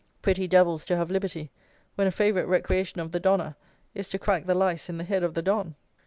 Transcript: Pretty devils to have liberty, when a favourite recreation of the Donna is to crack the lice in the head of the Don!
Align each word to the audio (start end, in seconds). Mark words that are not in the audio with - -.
Pretty 0.23 0.47
devils 0.47 0.83
to 0.85 0.95
have 0.95 1.11
liberty, 1.11 1.51
when 1.93 2.07
a 2.07 2.11
favourite 2.11 2.47
recreation 2.47 2.99
of 2.99 3.11
the 3.11 3.19
Donna 3.19 3.55
is 3.93 4.09
to 4.09 4.17
crack 4.17 4.47
the 4.47 4.55
lice 4.55 4.89
in 4.89 4.97
the 4.97 5.03
head 5.03 5.21
of 5.21 5.35
the 5.35 5.43
Don! 5.43 5.75